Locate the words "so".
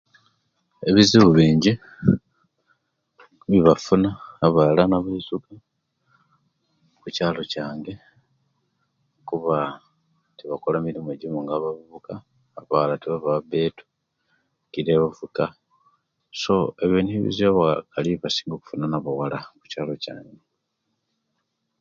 16.41-16.55